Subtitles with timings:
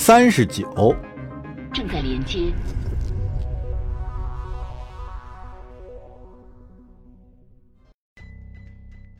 [0.00, 0.94] 三十九。
[1.74, 2.52] 正在连接。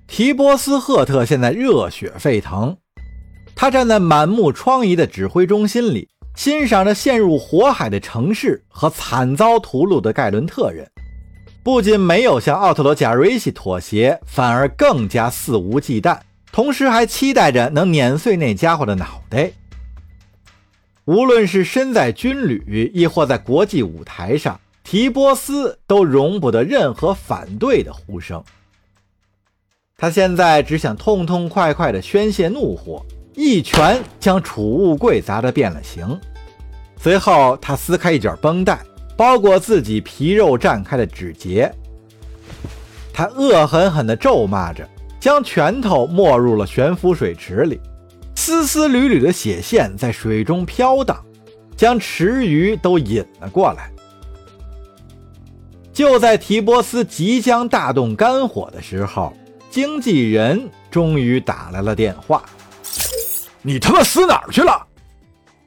[0.07, 2.77] 提波斯·赫特现在热血沸腾，
[3.57, 10.89] 他站在满目疮痍的指挥中心里，欣赏着陷入火海的城市和惨遭屠戮的盖伦特人。
[11.65, 16.21] 不仅没有向奥特罗·贾瑞西妥协，反而更加肆无忌惮，
[16.53, 19.51] 同时还期待着能碾碎那家伙的脑袋。
[21.09, 28.45] 无论是身在军旅，亦或在国际舞台上，提波斯都容不得任何反对的呼声。
[29.97, 33.03] 他现在只想痛痛快快地宣泄怒火，
[33.35, 36.21] 一拳将储物柜砸得变了形。
[36.99, 38.79] 随后，他撕开一卷绷带，
[39.17, 41.73] 包裹自己皮肉绽开的指节。
[43.15, 44.87] 他恶狠狠地咒骂着，
[45.19, 47.81] 将拳头没入了悬浮水池里。
[48.49, 51.23] 丝丝缕缕的血线在水中飘荡，
[51.77, 53.93] 将池鱼都引了过来。
[55.93, 59.37] 就在提波斯即将大动肝火的时候，
[59.71, 62.43] 经纪人终于打来了电话
[63.61, 64.87] ：“你他妈死哪儿去了？”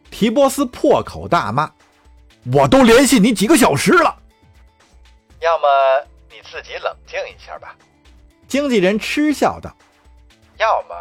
[0.10, 1.72] 提波斯破口大骂
[2.52, 4.18] ：“我都联系你几个小时了，
[5.40, 5.68] 要么
[6.32, 7.76] 你自己冷静一下吧。”
[8.50, 9.72] 经纪人嗤笑道
[10.58, 10.96] ：“要么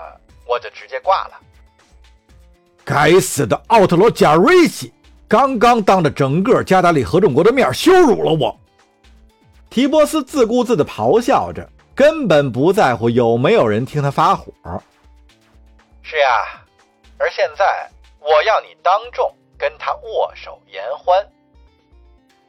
[0.47, 1.41] 我就直接挂了。”
[2.85, 4.93] 该死的奥特罗贾瑞西，
[5.29, 8.59] 刚刚当着整个加达利合众国的面羞辱了我。
[9.69, 14.53] 提波斯自顾自地咆哮着，根本不在乎有没有人听他发火。
[16.03, 16.61] 是呀，
[17.19, 21.25] 而现在我要你当众跟他握手言欢。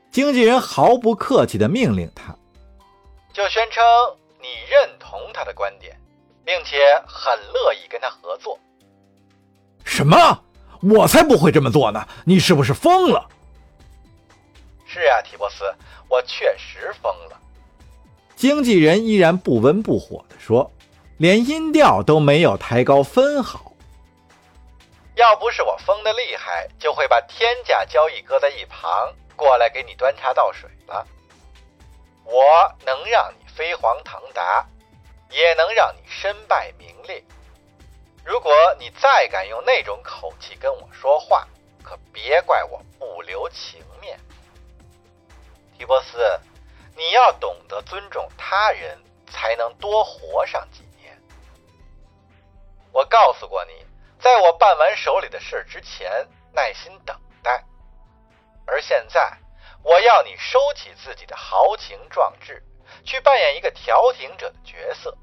[0.09, 2.35] 经纪人毫不客气地命令他，
[3.31, 3.83] 就宣称
[4.41, 5.95] 你认同他的观点，
[6.43, 8.57] 并且很乐意跟他合作。
[9.83, 10.43] 什么？
[10.81, 12.07] 我才不会这么做呢！
[12.25, 13.29] 你是不是疯了？
[14.87, 15.63] 是啊，提波斯，
[16.09, 17.39] 我确实疯了。
[18.35, 20.71] 经纪人依然不温不火地说，
[21.17, 23.71] 连音调都没有抬高分毫。
[25.13, 31.05] 要不是我疯的厉害，就会把天价交易搁在一旁，过来给你端茶倒水了。
[32.23, 32.41] 我
[32.83, 34.65] 能让你飞黄腾达，
[35.29, 37.23] 也能让你身败名裂。
[38.23, 41.47] 如果你再敢用那种口气跟我说话，
[41.83, 44.19] 可别怪我不留情面。
[45.75, 46.39] 提波斯，
[46.95, 51.19] 你要懂得尊重他人，才能多活上几年。
[52.91, 53.85] 我告诉过你，
[54.19, 57.63] 在我办完手里的事之前，耐心等待。
[58.67, 59.35] 而现在，
[59.81, 62.63] 我要你收起自己的豪情壮志，
[63.03, 65.17] 去扮演一个调停者的角色。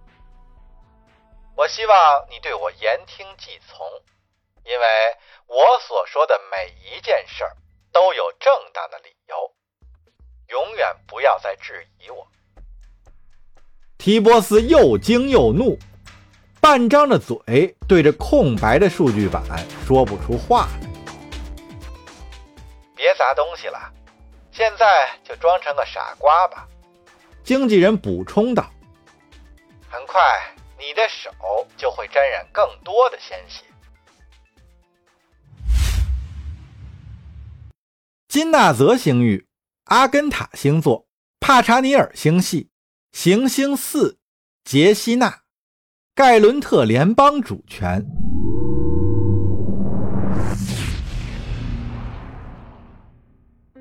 [1.59, 3.85] 我希望你对我言听计从，
[4.63, 4.87] 因为
[5.49, 7.57] 我所说的每一件事儿
[7.91, 9.53] 都有正当的理由。
[10.51, 12.29] 永远不要再质疑我。
[13.99, 15.77] 提波斯又惊又怒，
[16.61, 19.43] 半张着嘴对着空白的数据板
[19.85, 20.89] 说不出话来。
[22.95, 23.93] 别砸东西了，
[24.53, 26.69] 现在就装成个傻瓜吧。
[27.43, 28.65] 经纪人补充道
[29.91, 30.23] ：“很快。”
[30.79, 31.29] 你的手
[31.77, 33.65] 就会沾染更多的鲜血。
[38.29, 39.49] 金纳泽星域、
[39.87, 41.07] 阿根塔星座、
[41.41, 42.71] 帕查尼尔星系、
[43.11, 44.19] 行星四、
[44.65, 45.43] 杰西纳、
[46.15, 48.07] 盖伦特联邦主权。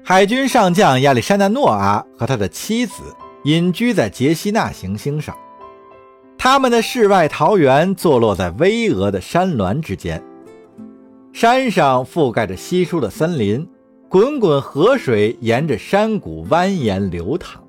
[0.03, 5.38] 海军上将亚历山大·诺阿和他的妻子隐居在杰西纳行星上。
[6.38, 10.24] 他们的世外桃源坐落在巍峨的山峦之间，
[11.34, 13.68] 山上覆盖着稀疏的森林，
[14.08, 17.62] 滚滚河水沿着山谷蜿蜒流淌。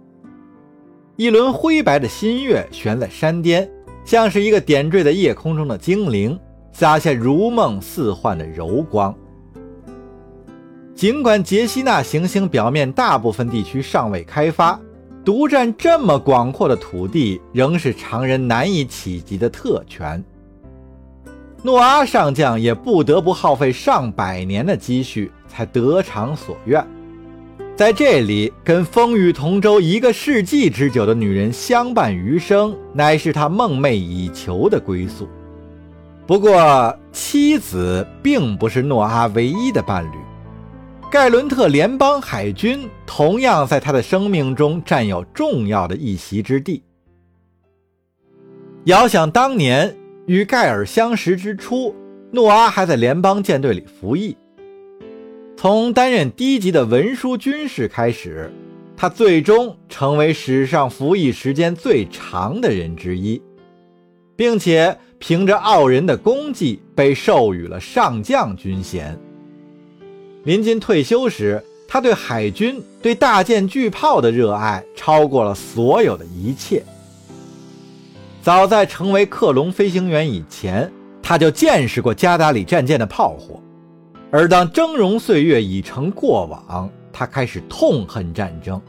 [1.16, 3.68] 一轮灰白的新月悬在山巅，
[4.04, 6.38] 像是一个点缀在夜空中的精灵，
[6.70, 9.12] 洒下如梦似幻的柔光。
[10.94, 14.78] 尽管杰西纳行星表面大部分地区尚未开发。
[15.28, 20.24] 独占这么广阔的土地，仍是常人难以企及的特权。
[21.62, 26.82] 诺阿上将也不得不耗费上百年的积蓄，才得偿所愿。
[27.76, 35.28] 在这里，跟风雨同舟一个世纪之久的女人相伴余生，乃是他梦寐以求的归宿。
[36.26, 40.16] 不过，妻子并不是诺阿唯一的伴侣。
[41.10, 46.82] 盖伦特联邦海军同样在他的生命中占有重要的一席之地。
[48.84, 49.96] 遥想当年
[50.26, 51.94] 与盖尔相识之初，
[52.30, 54.36] 诺阿还在联邦舰队里服役，
[55.56, 58.52] 从担任低级的文书军士开始，
[58.94, 63.40] 他最终成为史上服役时间最长的人之一，
[64.36, 69.18] 并且凭着傲人的功绩被授予了上将军衔。
[70.48, 76.82] 临近退休时，他对海军、对大舰巨炮的热爱超过了所有的一切。
[78.40, 80.90] 早在成为克隆飞行员以前，
[81.22, 83.60] 他就见识过加达里战舰的炮火。
[84.30, 88.80] 而当峥嵘岁月已成过往，他开始痛恨战争。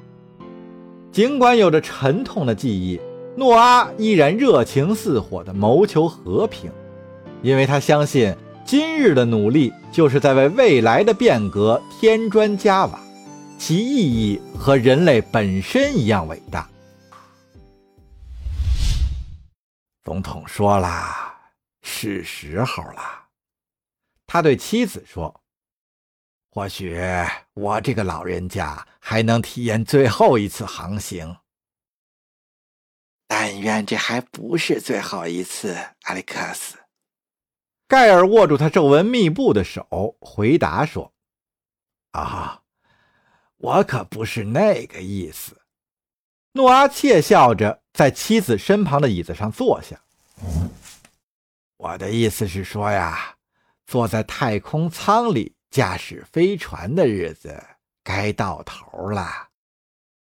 [1.12, 2.98] 尽管有着沉痛的记忆，
[3.36, 6.72] 诺阿依然热情似火地谋求和平，
[7.42, 8.34] 因为他相信
[8.70, 13.00] 今日的努力就是在为未来的变革添砖加瓦，
[13.58, 16.70] 其意义和人类本身一样伟大。
[20.04, 20.88] 总统说了，
[21.82, 23.02] 是时候了。
[24.28, 25.42] 他对妻子说
[26.54, 26.96] ：“或许
[27.56, 31.38] 我这个老人家还能体验最后一次航行，
[33.26, 35.76] 但愿这还不是最后一次。”
[36.06, 36.78] 阿里克斯，
[37.90, 41.12] 盖尔握住他皱纹密布的手，回答说
[42.12, 42.62] ：“啊，
[43.58, 45.60] 我可不是那个意思。”
[46.54, 50.00] 诺阿窃笑着在妻子身旁的椅子上坐下。
[51.78, 53.36] 我的意思是说呀。
[53.88, 57.60] 坐在太空舱里驾驶飞船的日子
[58.04, 59.50] 该到头了，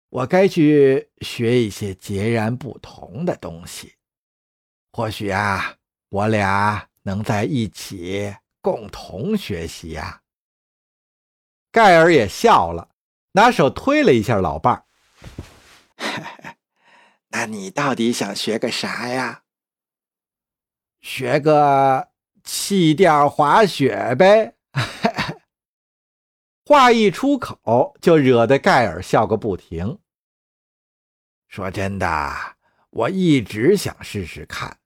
[0.07, 3.95] 我该去学一些截然不同的东西。
[4.93, 5.75] 或许啊，
[6.07, 10.21] 我俩能在一起共同学习呀。
[11.71, 12.89] 盖尔也笑了，
[13.31, 14.83] 拿手推了一下老伴儿。
[17.29, 19.43] 那你到底想学个啥呀？
[20.99, 22.09] 学个。
[22.49, 24.55] 气垫滑雪呗！
[26.63, 29.99] 话一出口，就惹得盖尔笑个不停。
[31.49, 32.55] 说真的，
[32.91, 34.79] 我一直想试试看。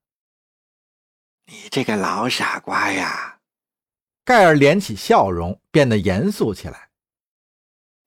[1.51, 3.39] 你这个老傻瓜呀！
[4.23, 6.91] 盖尔敛起笑容，变得严肃起来。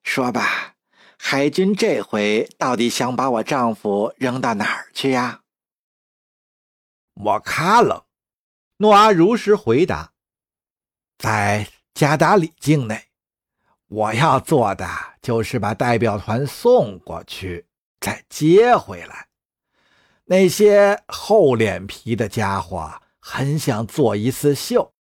[0.03, 0.77] 说吧，
[1.19, 5.43] 海军这回到底想把我丈夫扔到哪儿去呀？
[7.13, 8.07] 我卡了。
[8.79, 10.15] 诺阿如实回答
[11.19, 13.09] ：“在加达里境内，
[13.89, 14.89] 我要做的
[15.21, 17.67] 就是把代表团送过去，
[18.01, 19.29] 再接回来。
[20.25, 24.93] 那些厚脸皮的家伙很想做一次秀，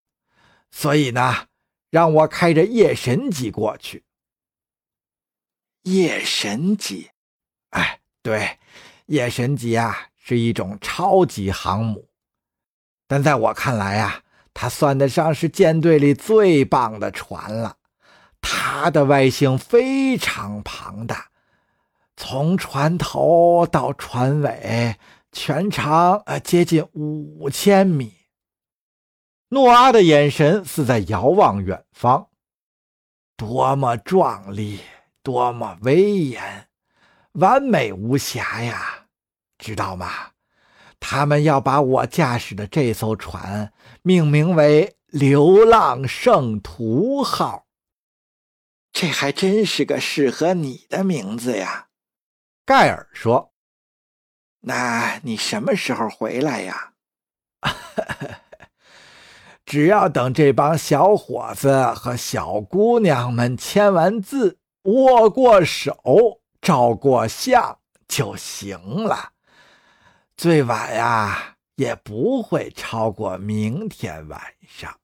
[0.71, 1.49] 所以呢，
[1.91, 4.03] 让我开着夜神级过去。
[5.83, 7.11] 夜神级，
[7.69, 8.59] 哎，对，
[9.07, 12.09] 夜神级啊，是一种超级航母。”
[13.07, 14.23] 但在我看来呀，
[14.55, 17.77] 它算得上是舰队里最棒的船了。
[18.41, 21.29] 它的外形非常庞大，
[22.17, 24.97] 从船头到船尾，
[25.35, 28.15] 全长呃接近五千米。
[29.49, 32.29] 诺阿的眼神似在遥望远方，
[33.37, 34.81] 多么壮丽，
[35.23, 36.69] 多么威严，
[37.33, 39.07] 完美无瑕呀，
[39.59, 40.31] 知道吗？
[41.01, 43.73] 他们要把我驾驶的这艘船
[44.03, 47.67] 命名为“流浪圣徒号”，
[48.93, 51.89] 这还真是个适合你的名字呀。
[52.65, 53.53] 盖尔说
[54.67, 56.93] ：“那你什么时候回来呀？”
[59.65, 69.33] 只要等这帮小伙子和小姑娘们签完字、握过手、照过相就行了。
[70.37, 74.99] 最晚呀，也不会超过明天晚上。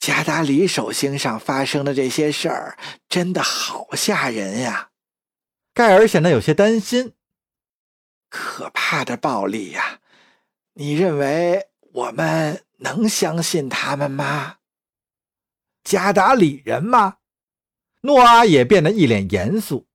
[0.00, 2.76] 加达里手心上发生的这些事儿，
[3.08, 4.90] 真的好吓人呀！
[5.72, 7.14] 盖尔显得有些担心。
[8.30, 10.00] 可怕的暴力呀！
[10.72, 14.56] 你认为我们能相信他们吗？
[15.84, 17.18] 加达里人吗？
[18.00, 19.86] 诺阿也变得一脸严肃。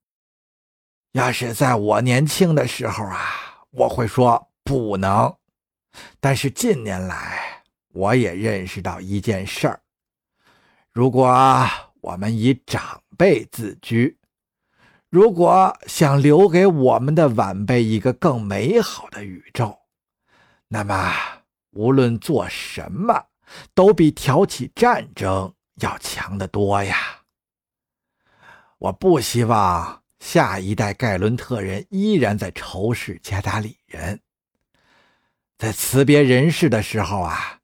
[1.13, 3.41] 要是在我年轻的时候啊。
[3.71, 5.35] 我会说不能，
[6.21, 9.81] 但是近年来我也认识到一件事儿：
[10.93, 11.27] 如果
[11.99, 14.17] 我们以长辈自居，
[15.15, 19.73] 如果想留给我们的晚辈一个更美好的宇宙，
[20.67, 21.13] 那么
[21.71, 23.27] 无论做什么，
[23.73, 26.97] 都比挑起战争要强得多呀！
[28.77, 30.01] 我不希望。
[30.19, 34.19] 下一代盖伦特人依然在仇视加达里人。
[35.57, 37.59] 在辞别人世的时候啊，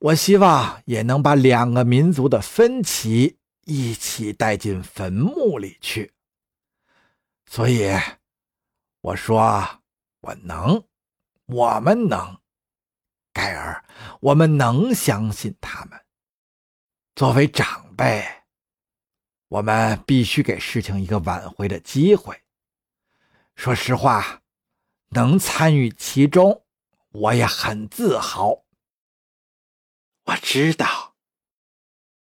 [0.00, 6.12] 我希望也能把两个民族的分歧一起带进坟墓里去。
[7.50, 7.90] 所以，
[9.00, 9.82] 我说
[10.20, 10.84] 我能，
[11.46, 12.40] 我们能，
[13.32, 13.84] 盖尔，
[14.20, 16.00] 我们能相信他们。
[17.16, 18.24] 作为长辈，
[19.48, 22.40] 我们必须给事情一个挽回的机会。
[23.56, 24.42] 说实话，
[25.08, 26.64] 能参与其中，
[27.08, 28.62] 我也很自豪。
[30.26, 31.16] 我知道，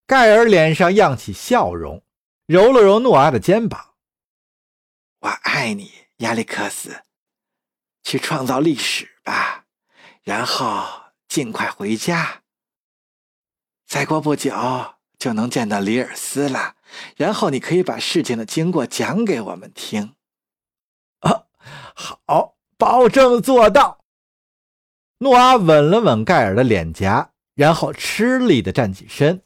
[0.06, 2.04] 盖尔脸上漾起笑容，
[2.46, 3.95] 揉了揉诺阿的肩膀。
[5.20, 7.02] 我爱你，亚历克斯。
[8.02, 9.64] 去创造历史吧，
[10.22, 10.86] 然后
[11.26, 12.42] 尽快回家。
[13.84, 14.52] 再过不久
[15.18, 16.76] 就能见到里尔斯了，
[17.16, 20.14] 然后你可以把事情的经过讲给我们听。
[21.18, 21.46] 啊，
[21.96, 24.04] 好，保证做到。
[25.18, 29.42] 诺阿吻了吻盖尔的脸颊，然后吃力的站起身。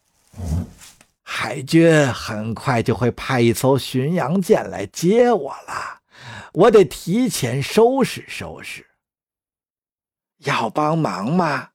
[1.32, 6.00] 海军很快就会派一艘巡洋舰来接我了，
[6.52, 8.84] 我得提前收拾收拾。
[10.38, 11.70] 要帮忙吗？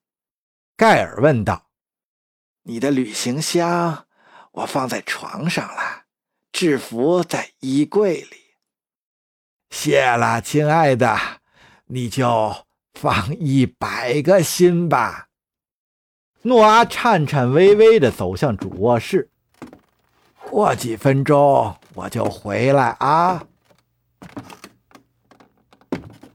[0.76, 1.70] 盖尔问道。
[2.64, 4.08] 你的旅行箱
[4.52, 6.04] 我放在床上了，
[6.52, 8.38] 制服在衣柜里。
[9.70, 11.18] 谢了，亲爱的，
[11.86, 15.30] 你就放一百个心吧。
[16.42, 19.32] 诺阿颤颤巍巍的走向主卧室。
[20.56, 23.44] 过几分钟我就回来啊！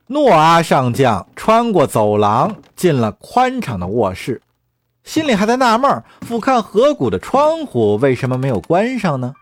[0.09, 4.43] 诺阿上将穿过走廊，进了宽敞的卧室，
[5.05, 9.33] 心里还在纳闷：俯瞰河谷的窗户为什么没有关上呢？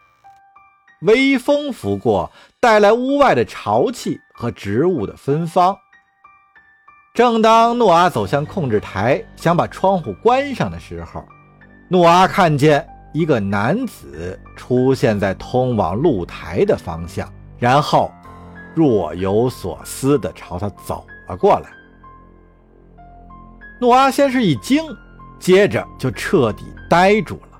[1.00, 2.30] 微风拂过，
[2.60, 5.76] 带来屋外的潮气和植物的芬芳。
[7.14, 11.24] 正当诺阿走向控制台，想把窗户关上的时候，
[11.88, 12.88] 诺阿看见。
[13.12, 18.12] 一个男子出现在通往露台的方向，然后
[18.74, 21.70] 若有所思地朝他走了过来。
[23.80, 24.84] 诺阿先是一惊，
[25.38, 27.58] 接着就彻底呆住了。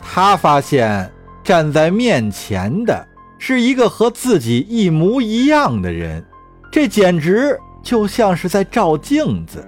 [0.00, 1.10] 他发现
[1.42, 3.06] 站在面前的
[3.38, 6.24] 是一个和自己一模一样的人，
[6.72, 9.64] 这简直就像是在照镜子。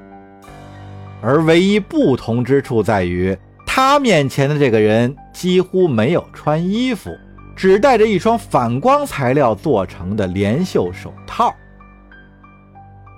[1.22, 3.36] 而唯一不同之处在于。
[3.76, 7.14] 他面前的这个人几乎没有穿衣服，
[7.54, 11.54] 只戴着一双反光材料做成的连袖手套。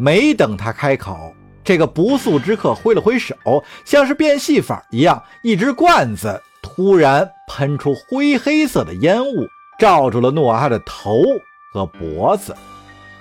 [0.01, 3.37] 没等他开口，这个不速之客挥了挥手，
[3.85, 9.47] 像是变戏法一样，一只罐子突然喷出灰黑色的烟雾，
[9.79, 11.23] 罩住了诺阿的头
[11.73, 12.53] 和脖子，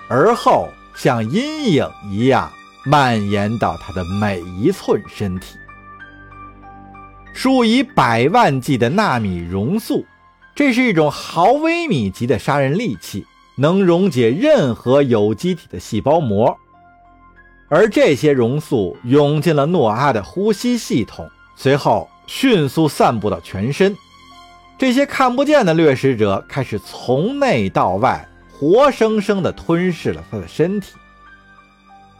[0.08, 2.50] 而后像阴影一样
[2.84, 5.54] 蔓延到他的每一寸身体。
[7.40, 10.04] 数以百万计的纳米熔素，
[10.56, 16.58] 这是一种毫微米级的杀人利器，能溶解任何有机体的细胞膜。
[17.68, 23.96] 而这些熔素涌进了诺阿的呼吸系统，随后迅速散布到全身。
[24.76, 30.94] 这些看不见的掠食者开始从内到外，活生生地吞噬了他的身体。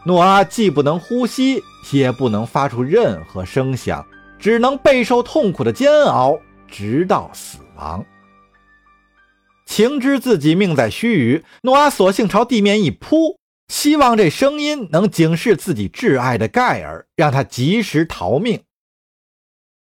[0.05, 1.61] 诺阿既不能呼吸，
[1.91, 4.05] 也不能发出任何声响。
[4.39, 8.05] 只能备受痛苦的煎熬，直到死亡。
[9.65, 18.61] 情知自己命在须臾，诺阿索性朝地面一扑，希望这声音能警示自己挚爱的盖尔，让他及时逃命。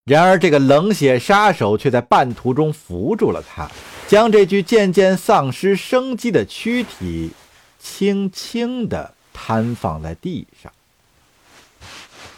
[0.05, 3.71] 然而，这个冷血杀手却在半途中扶住了他，
[4.07, 7.31] 将这具渐渐丧失生机的躯体
[7.79, 10.71] 轻轻地摊放在地上。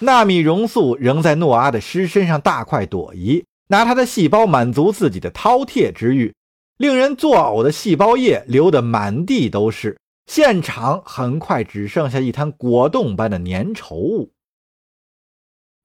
[0.00, 6.35] 纳米熔素仍在诺阿的尸身上大快朵颐，拿他的细胞满足自己的饕餮之欲，
[6.76, 9.99] 令人作呕的细胞液流得满地都是。
[10.26, 14.33] 现场很快只剩下一滩果冻般的粘稠物。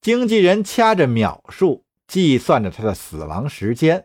[0.00, 4.04] 经纪人掐着秒数，计算着他的死亡时间，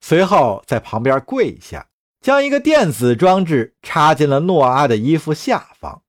[0.00, 1.88] 随后在旁边跪下，
[2.20, 6.00] 将一个电子装置插进了诺阿的衣服下方。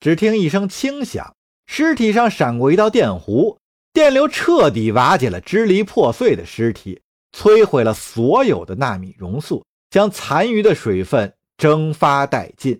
[0.00, 1.36] 只听一声轻响。
[1.74, 3.56] 尸体上闪过一道电弧，
[3.94, 7.00] 电流彻底瓦解了支离破碎的尸体，
[7.34, 12.78] 摧毁了所有的纳米熔素，将残余的水分蒸发殆尽。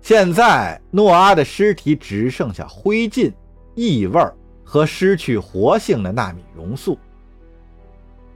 [0.00, 3.30] 现在，诺阿的尸体只剩下灰烬、
[3.74, 4.18] 异味
[4.64, 6.98] 和失去活性的纳米熔素。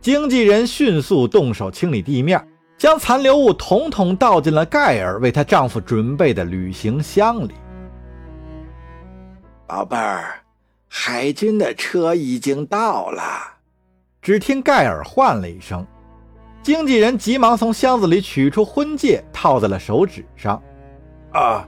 [0.03, 7.55] 经纪人迅速动手清理地面，将残留物统统倒进了盖尔为她丈夫准备的旅行箱里。
[9.71, 10.35] 宝贝儿，
[10.89, 13.23] 海军的车已经到了。
[14.21, 15.87] 只听盖尔唤了一声，
[16.61, 20.61] 经纪人急忙从箱子里取出婚戒，套在了手指上。
[21.31, 21.65] 啊，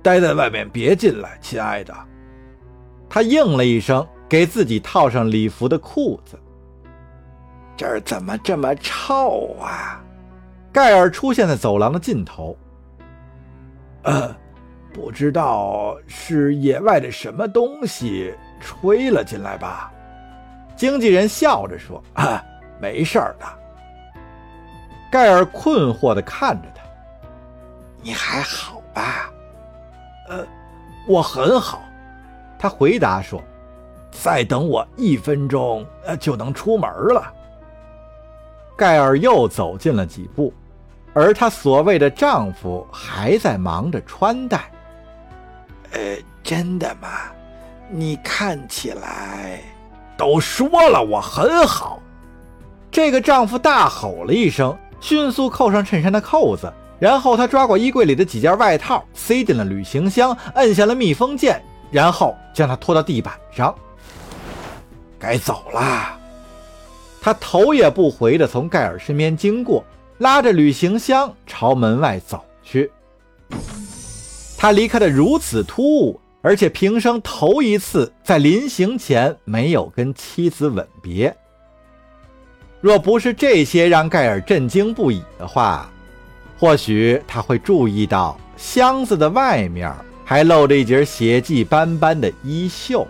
[0.00, 1.92] 待在外面，别进来，亲爱的。
[3.08, 6.38] 他应了一声，给自己套上礼服的裤子。
[7.76, 10.00] 这儿怎么这么臭啊？
[10.70, 12.56] 盖尔出现在走廊的尽头。
[14.04, 14.32] 呃，
[15.00, 19.90] 不知道是野外的什么东西吹了进来吧？
[20.76, 22.44] 经纪人笑着说：“啊，
[22.78, 23.46] 没事儿的。”
[25.10, 26.82] 盖尔困惑地看着他
[28.02, 29.32] ：“你还好吧
[30.28, 30.46] ？”“呃，
[31.08, 31.82] 我很好。”
[32.58, 33.42] 他回答说
[34.12, 37.32] ：“再等我一分钟，呃，就能出门了。”
[38.76, 40.52] 盖尔又走近了几步，
[41.14, 44.70] 而她所谓的丈夫还在忙着穿戴。
[45.92, 47.08] “呃，真的吗？
[47.90, 49.60] 你看起来……
[50.16, 52.00] 都说了，我很好。”
[52.90, 61.62] 这个丈夫大吼了一声，迅速扣上衬衫的扣子，然后他抓过衣柜里的几件外套，塞进了旅行箱，摁下了密封键。
[61.90, 63.74] 然后将他拖到地板上，
[65.18, 66.16] 该走了。
[67.20, 69.84] 他头也不回地从盖尔身边经过，
[70.18, 72.90] 拉着旅行箱朝门外走去。
[74.62, 81.34] 他离开的如此突兀，而且平生头一次在临行前没有跟妻子吻别。
[82.78, 85.90] 若不是这些让盖尔震惊不已的话，
[86.58, 89.90] 或许他会注意到箱子的外面。
[90.26, 93.08] 还露着一截血迹斑斑的衣袖，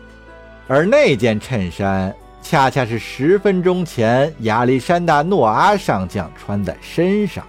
[0.68, 7.44] 而那件衬衫恰恰是十分钟前亚历山大·诺阿上将穿在身上。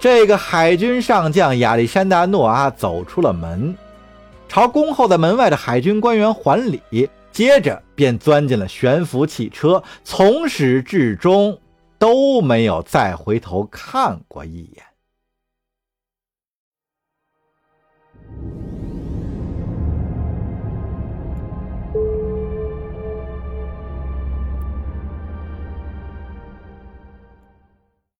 [0.00, 3.74] 这个海军上将亚历山大·诺阿走出了门，
[4.48, 11.58] 朝恭候在门外的海军官员还礼，接着便钻进了悬浮汽车，从始至终
[11.98, 14.87] 都没有再回头看过一眼。